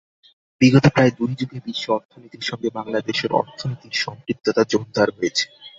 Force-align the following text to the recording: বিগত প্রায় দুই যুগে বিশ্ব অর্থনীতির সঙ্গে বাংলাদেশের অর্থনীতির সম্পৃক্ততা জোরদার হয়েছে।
বিগত 0.61 0.85
প্রায় 0.87 1.11
দুই 1.17 1.31
যুগে 1.39 1.57
বিশ্ব 1.65 1.85
অর্থনীতির 1.91 2.43
সঙ্গে 2.49 2.69
বাংলাদেশের 2.77 3.31
অর্থনীতির 3.41 3.95
সম্পৃক্ততা 4.03 4.61
জোরদার 4.71 5.09
হয়েছে। 5.17 5.45